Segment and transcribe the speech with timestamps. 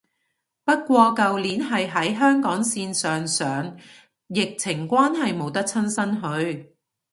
[0.63, 3.77] 不過舊年係喺香港線上上，
[4.29, 6.75] 疫情關係冇得親身去